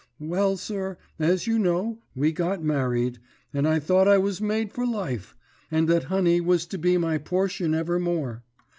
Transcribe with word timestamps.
Well, 0.19 0.57
sir, 0.57 0.97
as 1.19 1.45
you 1.45 1.59
know, 1.59 1.99
we 2.15 2.31
got 2.31 2.63
married, 2.63 3.19
and 3.53 3.67
I 3.67 3.77
thought 3.77 4.07
I 4.07 4.17
was 4.17 4.41
made 4.41 4.71
for 4.71 4.83
life, 4.83 5.35
and 5.69 5.87
that 5.89 6.05
honey 6.05 6.41
was 6.41 6.65
to 6.73 6.79
be 6.79 6.97
my 6.97 7.19
portion 7.19 7.75
evermore. 7.75 8.43